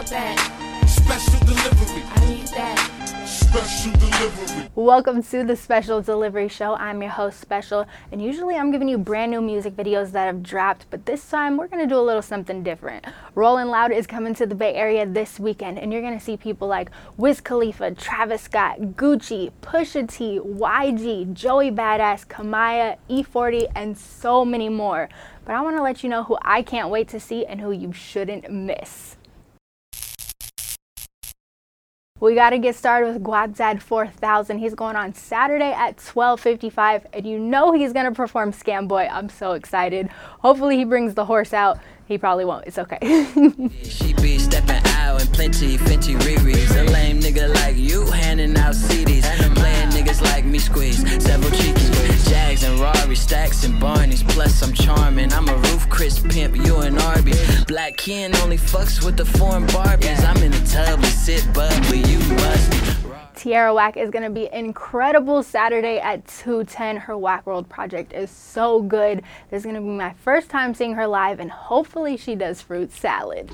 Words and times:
want 0.00 0.10
that. 0.10 0.88
Special 0.88 1.38
delivery. 1.40 2.02
I 2.06 2.30
need 2.30 2.46
that. 2.48 3.26
Special 3.26 3.92
delivery. 3.92 4.70
Welcome 4.74 5.22
to 5.24 5.44
the 5.44 5.54
Special 5.54 6.00
Delivery 6.00 6.48
Show. 6.48 6.74
I'm 6.76 7.02
your 7.02 7.10
host, 7.10 7.38
Special, 7.38 7.84
and 8.10 8.22
usually 8.22 8.54
I'm 8.54 8.70
giving 8.70 8.88
you 8.88 8.96
brand 8.96 9.30
new 9.30 9.42
music 9.42 9.76
videos 9.76 10.12
that 10.12 10.24
have 10.24 10.42
dropped, 10.42 10.86
but 10.88 11.04
this 11.04 11.28
time 11.28 11.58
we're 11.58 11.68
gonna 11.68 11.86
do 11.86 11.98
a 11.98 12.00
little 12.00 12.22
something 12.22 12.62
different. 12.62 13.04
Rolling 13.34 13.66
Loud 13.66 13.92
is 13.92 14.06
coming 14.06 14.32
to 14.36 14.46
the 14.46 14.54
Bay 14.54 14.72
Area 14.72 15.04
this 15.04 15.38
weekend, 15.38 15.78
and 15.78 15.92
you're 15.92 16.00
gonna 16.00 16.18
see 16.18 16.38
people 16.38 16.66
like 16.66 16.90
Wiz 17.18 17.42
Khalifa, 17.42 17.90
Travis 17.90 18.40
Scott, 18.40 18.80
Gucci, 18.96 19.52
Pusha 19.60 20.08
T, 20.08 20.40
YG, 20.42 21.34
Joey 21.34 21.70
Badass, 21.70 22.26
Kamaiyah, 22.26 22.96
E40, 23.10 23.66
and 23.74 23.98
so 23.98 24.46
many 24.46 24.70
more. 24.70 25.10
But 25.44 25.56
I 25.56 25.60
wanna 25.60 25.82
let 25.82 26.02
you 26.02 26.08
know 26.08 26.24
who 26.24 26.38
I 26.40 26.62
can't 26.62 26.88
wait 26.88 27.08
to 27.08 27.20
see 27.20 27.44
and 27.44 27.60
who 27.60 27.70
you 27.70 27.92
shouldn't 27.92 28.50
miss. 28.50 29.18
We 32.20 32.34
got 32.34 32.50
to 32.50 32.58
get 32.58 32.76
started 32.76 33.14
with 33.14 33.22
Guapdad 33.22 33.80
4000. 33.80 34.58
He's 34.58 34.74
going 34.74 34.94
on 34.94 35.14
Saturday 35.14 35.72
at 35.72 35.96
12:55, 35.96 37.06
and 37.14 37.26
you 37.26 37.38
know 37.38 37.72
he's 37.72 37.94
gonna 37.94 38.12
perform 38.12 38.52
Scam 38.52 38.86
Boy. 38.86 39.08
I'm 39.10 39.30
so 39.30 39.52
excited. 39.52 40.08
Hopefully 40.40 40.76
he 40.76 40.84
brings 40.84 41.14
the 41.14 41.24
horse 41.24 41.54
out. 41.54 41.78
He 42.04 42.18
probably 42.18 42.44
won't. 42.44 42.66
It's 42.66 42.78
okay. 42.78 42.98
she 43.84 44.12
be 44.14 44.38
stepping 44.38 44.82
out 44.96 45.22
in 45.22 45.28
plenty, 45.28 45.78
Fenty. 45.78 46.14
A 46.16 46.92
lame 46.92 47.20
nigga 47.20 47.54
like 47.54 47.76
you 47.76 48.04
handing 48.10 48.56
out 48.56 48.74
CDs. 48.74 49.22
Playing 49.54 49.90
niggas 49.90 50.20
like 50.20 50.44
me 50.44 50.58
squeeze. 50.58 50.98
Several. 51.22 51.50
Jags 52.28 52.64
and 52.64 53.16
stacks 53.16 53.64
and 53.64 53.74
Barneys. 53.80 54.28
Plus 54.28 54.62
I'm 54.62 54.74
charming. 54.74 55.32
I'm 55.32 55.48
a 55.48 55.56
Chris 56.00 56.18
pimp, 56.18 56.56
you 56.56 56.78
and 56.78 56.98
Arby's. 56.98 57.62
Black 57.66 57.94
Ken 57.98 58.34
only 58.36 58.56
fucks 58.56 59.04
with 59.04 59.18
the 59.18 59.24
foreign 59.26 59.66
Barbies. 59.66 60.24
I'm 60.24 60.42
in 60.42 60.50
the 60.50 60.66
tub, 60.66 60.98
we 60.98 61.04
sit 61.08 61.46
bubbly, 61.52 61.98
you 61.98 62.18
must. 62.36 62.96
Tierra 63.34 63.74
Whack 63.74 63.98
is 63.98 64.08
going 64.08 64.22
to 64.22 64.30
be 64.30 64.48
incredible 64.50 65.42
Saturday 65.42 65.98
at 65.98 66.26
210. 66.26 66.96
Her 66.96 67.18
Whack 67.18 67.46
World 67.46 67.68
project 67.68 68.14
is 68.14 68.30
so 68.30 68.80
good. 68.80 69.22
This 69.50 69.58
is 69.58 69.64
going 69.64 69.74
to 69.74 69.82
be 69.82 69.88
my 69.88 70.14
first 70.14 70.48
time 70.48 70.72
seeing 70.72 70.94
her 70.94 71.06
live, 71.06 71.38
and 71.38 71.50
hopefully, 71.50 72.16
she 72.16 72.34
does 72.34 72.62
fruit 72.62 72.92
salad. 72.92 73.50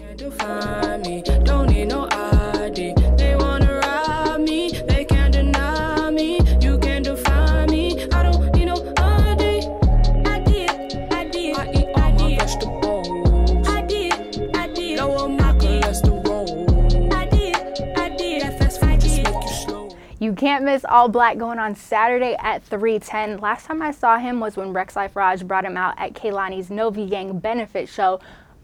You 20.27 20.33
can't 20.33 20.65
miss 20.65 20.85
All 20.85 21.09
Black 21.09 21.39
going 21.39 21.61
on 21.61 21.77
Saturday 21.77 22.35
at 22.41 22.65
310. 22.65 23.39
Last 23.39 23.65
time 23.67 23.81
I 23.81 23.93
saw 23.93 24.19
him 24.19 24.41
was 24.41 24.57
when 24.57 24.75
Rexx 24.75 24.97
Life 24.97 25.15
Raj 25.15 25.47
brought 25.47 25.65
him 25.65 25.77
out 25.77 25.95
at 25.99 26.15
Kehlani's 26.15 26.69
Novi 26.69 27.09
Gang 27.09 27.39
benefit 27.39 27.89
show. 27.89 28.19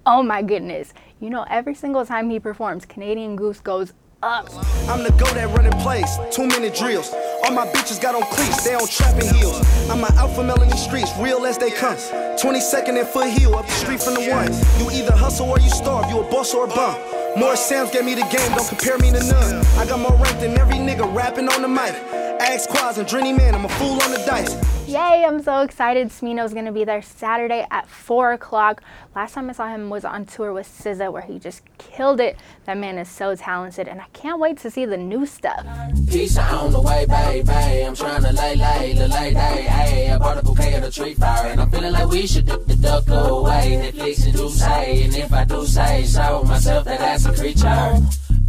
Oh 0.05 0.25
my 0.25 0.43
goodness. 0.43 0.93
You 1.21 1.31
know, 1.31 1.47
every 1.49 1.77
single 1.77 2.05
time 2.05 2.29
he 2.31 2.41
performs, 2.41 2.85
Canadian 2.85 3.37
Goose 3.37 3.61
goes 3.61 3.93
up. 4.25 4.49
I'm 4.89 5.05
the 5.05 5.11
go 5.11 5.25
that 5.35 5.57
running 5.57 5.79
place, 5.83 6.19
two 6.33 6.49
minute 6.49 6.75
drills. 6.75 7.15
All 7.45 7.53
my 7.53 7.69
bitches 7.69 8.03
got 8.03 8.17
on 8.17 8.23
cleats, 8.23 8.65
they 8.65 8.75
on 8.75 8.89
trapping 8.89 9.33
heels. 9.33 9.63
I'm 9.89 10.03
an 10.03 10.13
alpha 10.15 10.43
male 10.43 10.61
in 10.63 10.69
these 10.69 10.83
streets, 10.83 11.13
real 11.21 11.47
as 11.47 11.59
they 11.59 11.71
come. 11.71 11.95
22nd 11.95 12.99
and 12.99 13.07
foot 13.07 13.31
heel, 13.31 13.55
up 13.55 13.67
the 13.67 13.71
street 13.71 14.03
from 14.03 14.15
the 14.15 14.29
one. 14.33 14.53
You 14.81 14.91
either 14.91 15.15
hustle 15.15 15.49
or 15.49 15.61
you 15.61 15.71
starve, 15.71 16.11
you 16.11 16.19
a 16.19 16.29
boss 16.29 16.55
or 16.55 16.65
a 16.65 16.69
bum. 16.69 17.22
More 17.37 17.57
sounds 17.57 17.91
gave 17.91 18.05
me 18.05 18.15
the 18.15 18.23
game, 18.23 18.55
don't 18.55 18.69
compare 18.69 18.99
me 18.99 19.11
to 19.11 19.25
none. 19.25 19.65
I 19.79 19.87
got 19.87 19.99
more 20.01 20.15
rank 20.19 20.39
than 20.41 20.59
every 20.59 20.77
nigga 20.77 21.13
rapping 21.15 21.49
on 21.49 21.63
the 21.63 21.69
mic. 21.69 22.32
Ask 22.45 22.71
Quaz 22.71 22.99
and 22.99 23.07
Drenny 23.07 23.37
Man, 23.37 23.55
I'm 23.55 23.65
a 23.65 23.69
fool 23.69 24.03
on 24.03 24.11
the 24.11 24.23
dice. 24.27 24.53
Yay, 24.89 25.25
I'm 25.25 25.41
so 25.41 25.61
excited. 25.61 26.09
Smino's 26.09 26.53
gonna 26.53 26.73
be 26.73 26.85
there 26.85 27.01
Saturday 27.01 27.65
at 27.71 27.89
4 27.89 28.33
o'clock. 28.33 28.83
Last 29.15 29.35
time 29.35 29.49
I 29.49 29.53
saw 29.53 29.69
him 29.69 29.91
was 29.91 30.05
on 30.05 30.27
tour 30.27 30.53
with 30.53 30.67
SZA 30.67 31.13
where 31.13 31.23
he 31.23 31.39
just 31.39 31.63
killed 31.79 32.19
it. 32.19 32.37
That 32.65 32.79
man 32.79 32.99
is 32.99 33.09
so 33.09 33.37
talented 33.37 33.87
and 33.87 34.01
I 34.01 34.07
can't 34.13 34.41
wait 34.41 34.59
to 34.59 34.73
see 34.73 34.85
the 34.85 34.97
new 34.97 35.25
stuff. 35.25 35.65
Peace 36.11 36.37
on 36.37 36.73
the 36.73 36.81
way, 36.81 37.07
baby. 37.07 37.85
I'm 37.85 37.95
trying 37.95 38.23
to 38.23 38.33
lay, 38.33 38.57
lay, 38.57 38.93
the 38.95 39.07
lay 39.07 39.33
day. 39.33 39.63
Hey, 39.63 40.11
I 40.11 40.19
bought 40.19 40.39
a 40.39 40.43
bouquet 40.43 40.75
of 40.75 40.83
the 40.83 40.91
tree 40.91 41.15
fire 41.15 41.47
and 41.53 41.61
I'm 41.61 41.71
feeling 41.71 41.93
like 41.93 42.09
we 42.09 42.27
should 42.27 42.47
dip 42.47 42.67
the 42.67 42.75
duck 42.75 43.07
away. 43.07 43.93
Netflix 43.93 44.25
and 44.25 44.37
do 44.37 44.49
say, 44.51 45.05
and 45.05 45.15
if 45.15 45.33
I 45.33 45.45
do 45.45 45.65
say 45.65 46.03
so 46.03 46.43
myself 46.43 46.85
that 46.87 46.99
that's 46.99 47.25
a 47.25 47.33
creature. 47.33 48.01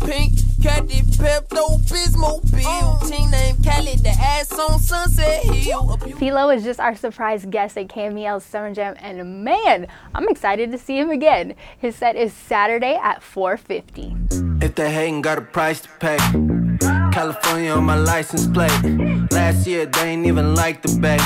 Pink, 0.06 0.34
Caddy, 0.62 1.02
Pepto, 1.18 1.80
Bismol, 1.88 2.41
Bill. 2.52 2.64
Oh. 2.66 3.00
Team 3.09 3.30
named 3.31 3.64
Cali, 3.64 3.96
the 3.96 4.09
ass 4.09 4.52
on 4.52 4.80
Sunset 4.80 5.44
Hill. 5.44 5.97
P-Lo 6.18 6.50
is 6.50 6.64
just 6.64 6.80
our 6.80 6.96
surprise 6.96 7.46
guest 7.46 7.78
at 7.78 7.88
KMEL's 7.88 8.44
Summer 8.44 8.74
Jam, 8.74 8.96
and 9.00 9.44
man, 9.44 9.88
I'm 10.14 10.28
excited 10.30 10.72
to 10.72 10.78
see 10.78 10.97
him 10.97 11.09
again. 11.09 11.56
His 11.78 11.96
set 11.96 12.16
is 12.16 12.34
Saturday 12.34 13.00
at 13.02 13.22
4:50. 13.22 14.64
If 14.64 14.75
they 14.75 14.91
hating, 14.91 15.22
got 15.22 15.38
a 15.38 15.41
price 15.41 15.81
to 15.81 15.90
pay. 16.00 16.18
California 17.12 17.72
on 17.72 17.84
my 17.84 17.97
license 17.97 18.47
plate. 18.47 18.72
Last 19.31 19.68
year 19.68 19.85
they 19.85 20.09
ain't 20.09 20.25
even 20.25 20.56
like 20.56 20.81
the 20.81 21.00
bay. 21.00 21.20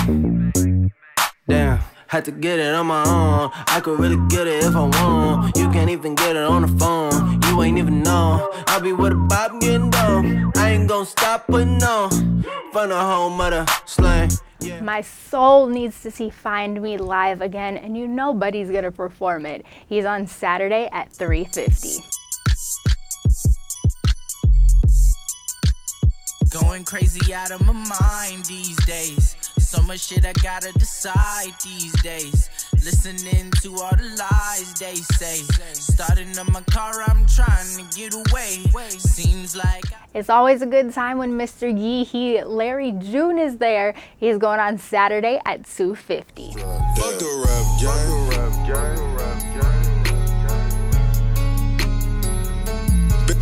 Damn. 1.47 1.79
Had 2.07 2.23
to 2.23 2.31
get 2.31 2.57
it 2.57 2.73
on 2.73 2.88
my 2.88 3.03
own. 3.03 3.51
I 3.68 3.81
could 3.81 4.00
really 4.00 4.16
get 4.29 4.47
it 4.47 4.63
if 4.63 4.75
I 4.75 4.84
want. 4.84 5.57
You 5.57 5.69
can't 5.72 5.90
even 5.90 6.16
get 6.16 6.38
it 6.38 6.44
on 6.44 6.62
the 6.62 6.69
phone. 6.79 7.41
You 7.44 7.62
ain't 7.63 7.78
even 7.78 8.01
know. 8.01 8.50
I'll 8.68 8.79
be 8.79 8.94
with 8.94 9.12
a 9.12 9.16
bop 9.16 9.59
getting 9.59 9.90
dough. 9.90 10.51
I 10.56 10.69
ain't 10.69 10.88
gonna 10.88 11.06
stop 11.06 11.47
putting 11.47 11.84
on. 11.84 12.44
From 12.72 12.90
the 12.90 12.97
home 12.97 13.41
of 13.41 13.51
the 13.51 13.81
slang. 13.85 14.29
Yeah. 14.62 14.79
My 14.81 15.01
soul 15.01 15.68
needs 15.68 16.01
to 16.03 16.12
see 16.12 16.29
Find 16.29 16.81
Me 16.81 16.97
live 16.97 17.41
again, 17.41 17.75
and 17.75 17.97
you 17.97 18.07
know 18.07 18.34
Buddy's 18.34 18.72
gonna 18.72 18.91
perform 18.91 19.45
it. 19.45 19.66
He's 19.88 20.06
on 20.06 20.28
Saturday 20.28 20.88
at 20.94 21.12
3:50. 21.12 22.03
Going 26.51 26.85
crazy 26.85 27.34
out 27.34 27.51
of 27.51 27.66
my 27.66 27.74
mind 27.74 28.45
these 28.45 28.78
days. 28.85 29.35
So 29.77 29.83
much 29.83 30.07
shit 30.07 30.25
I 30.25 30.33
gotta 30.33 30.71
decide 30.71 31.53
these 31.63 31.93
days. 32.01 32.49
Listening 32.73 33.51
to 33.61 33.75
all 33.75 33.95
the 33.95 34.09
lies 34.17 34.73
they 34.73 34.95
say. 34.95 35.43
Starting 35.73 36.35
up 36.39 36.49
my 36.51 36.61
car, 36.61 37.03
I'm 37.05 37.27
trying 37.27 37.77
to 37.77 37.95
get 37.95 38.11
away. 38.15 38.63
Seems 38.97 39.55
like 39.55 39.83
it's 40.15 40.31
always 40.31 40.63
a 40.63 40.65
good 40.65 40.91
time 40.93 41.19
when 41.19 41.33
Mr. 41.38 41.69
Yee 41.69 42.03
He 42.05 42.43
Larry 42.43 42.91
June 42.93 43.38
is 43.38 43.57
there. 43.57 43.93
He's 44.17 44.39
going 44.39 44.59
on 44.59 44.79
Saturday 44.79 45.39
at 45.45 45.61
2:50. 45.61 46.55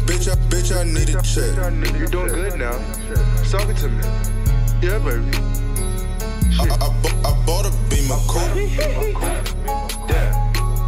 Bitch, 0.06 0.28
I, 0.30 0.36
bitch, 0.50 0.76
I 0.76 0.84
need 0.84 1.10
a 1.10 1.22
check. 1.22 1.98
You're 1.98 2.08
doing 2.08 2.28
good 2.28 2.60
now. 2.60 2.78
Talk 3.50 3.70
it 3.70 3.78
to 3.78 3.88
me. 3.88 4.04
Yeah, 4.82 5.00
baby. 5.00 5.55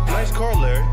Nice 0.07 0.31
car, 0.31 0.55
Larry. 0.55 0.83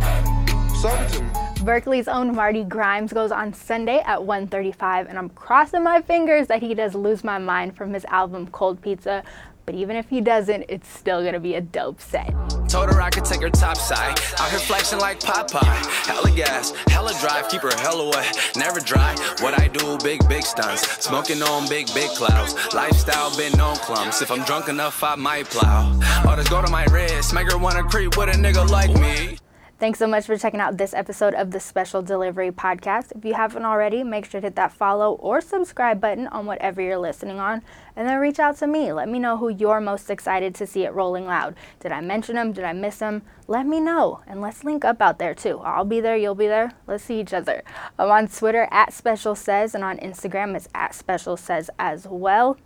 Talk 0.82 1.08
to 1.12 1.22
me. 1.22 1.30
Berkeley's 1.64 2.08
own 2.08 2.34
Marty 2.34 2.62
Grimes 2.62 3.10
goes 3.10 3.32
on 3.32 3.54
Sunday 3.54 4.00
at 4.00 4.22
1:35 4.22 5.08
and 5.08 5.16
I'm 5.16 5.30
crossing 5.30 5.82
my 5.82 6.02
fingers 6.02 6.46
that 6.48 6.60
he 6.60 6.74
does 6.74 6.94
lose 6.94 7.24
my 7.24 7.38
mind 7.38 7.74
from 7.74 7.94
his 7.94 8.04
album 8.06 8.48
Cold 8.48 8.82
Pizza. 8.82 9.22
But 9.64 9.74
even 9.74 9.96
if 9.96 10.10
he 10.10 10.20
doesn't, 10.20 10.66
it's 10.68 10.88
still 10.88 11.24
gonna 11.24 11.40
be 11.40 11.54
a 11.54 11.62
dope 11.62 12.02
set. 12.02 12.34
Told 12.74 12.92
her 12.92 13.00
I 13.00 13.08
could 13.08 13.24
take 13.24 13.40
her 13.40 13.50
top 13.50 13.76
side. 13.76 14.18
Out 14.40 14.50
here 14.50 14.58
flexing 14.58 14.98
like 14.98 15.20
Popeye. 15.20 15.62
Hella 16.08 16.28
gas, 16.32 16.72
hella 16.88 17.12
drive, 17.20 17.48
keep 17.48 17.60
her 17.60 17.70
hella 17.78 18.10
wet. 18.10 18.36
Never 18.56 18.80
dry. 18.80 19.14
What 19.38 19.56
I 19.60 19.68
do, 19.68 19.96
big, 19.98 20.28
big 20.28 20.42
stunts. 20.42 20.82
Smoking 21.04 21.40
on 21.40 21.68
big, 21.68 21.86
big 21.94 22.10
clouds. 22.16 22.56
Lifestyle 22.74 23.30
been 23.36 23.60
on 23.60 23.76
clumps. 23.76 24.22
If 24.22 24.32
I'm 24.32 24.42
drunk 24.42 24.68
enough, 24.68 25.04
I 25.04 25.14
might 25.14 25.46
plow. 25.50 25.96
All 26.26 26.34
this 26.34 26.48
gold 26.48 26.64
on 26.64 26.72
my 26.72 26.84
wrist. 26.86 27.32
Make 27.32 27.48
her 27.52 27.58
wanna 27.58 27.84
creep 27.84 28.16
with 28.16 28.28
a 28.28 28.32
nigga 28.32 28.68
like 28.68 28.92
me. 28.98 29.38
Thanks 29.84 29.98
so 29.98 30.06
much 30.06 30.24
for 30.24 30.38
checking 30.38 30.60
out 30.60 30.78
this 30.78 30.94
episode 30.94 31.34
of 31.34 31.50
the 31.50 31.60
Special 31.60 32.00
Delivery 32.00 32.50
Podcast. 32.50 33.12
If 33.14 33.22
you 33.22 33.34
haven't 33.34 33.66
already, 33.66 34.02
make 34.02 34.24
sure 34.24 34.40
to 34.40 34.46
hit 34.46 34.56
that 34.56 34.72
follow 34.72 35.12
or 35.16 35.42
subscribe 35.42 36.00
button 36.00 36.26
on 36.28 36.46
whatever 36.46 36.80
you're 36.80 36.96
listening 36.96 37.38
on, 37.38 37.60
and 37.94 38.08
then 38.08 38.18
reach 38.18 38.38
out 38.38 38.56
to 38.60 38.66
me. 38.66 38.94
Let 38.94 39.10
me 39.10 39.18
know 39.18 39.36
who 39.36 39.50
you're 39.50 39.82
most 39.82 40.08
excited 40.08 40.54
to 40.54 40.66
see 40.66 40.86
at 40.86 40.94
Rolling 40.94 41.26
Loud. 41.26 41.54
Did 41.80 41.92
I 41.92 42.00
mention 42.00 42.36
them? 42.36 42.52
Did 42.52 42.64
I 42.64 42.72
miss 42.72 42.96
them? 42.96 43.24
Let 43.46 43.66
me 43.66 43.78
know, 43.78 44.22
and 44.26 44.40
let's 44.40 44.64
link 44.64 44.86
up 44.86 45.02
out 45.02 45.18
there 45.18 45.34
too. 45.34 45.58
I'll 45.58 45.84
be 45.84 46.00
there, 46.00 46.16
you'll 46.16 46.34
be 46.34 46.46
there. 46.46 46.72
Let's 46.86 47.04
see 47.04 47.20
each 47.20 47.34
other. 47.34 47.62
I'm 47.98 48.10
on 48.10 48.28
Twitter 48.28 48.66
at 48.70 48.94
Special 48.94 49.34
Says, 49.34 49.74
and 49.74 49.84
on 49.84 49.98
Instagram 49.98 50.56
it's 50.56 50.68
at 50.74 50.94
Special 50.94 51.36
Says 51.36 51.68
as 51.78 52.06
well. 52.08 52.56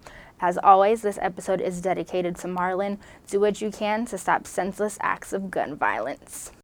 As 0.41 0.57
always, 0.57 1.03
this 1.03 1.19
episode 1.21 1.61
is 1.61 1.81
dedicated 1.81 2.37
to 2.37 2.47
Marlon. 2.47 2.99
Do 3.27 3.41
what 3.41 3.61
you 3.61 3.73
can 3.73 4.07
to 4.07 4.19
stop 4.19 4.47
senseless 4.47 4.99
acts 5.01 5.33
of 5.33 5.51
gun 5.51 5.75
violence. 5.75 6.53